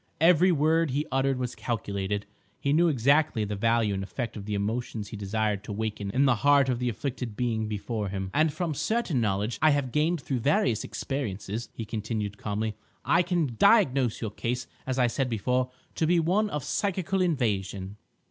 [0.19, 2.25] Every word he uttered was calculated;
[2.59, 6.25] he knew exactly the value and effect of the emotions he desired to waken in
[6.25, 8.31] the heart of the afflicted being before him.
[8.33, 12.73] "And from certain knowledge I have gained through various experiences," he continued calmly,
[13.05, 17.97] "I can diagnose your case as I said before to be one of psychical invasion."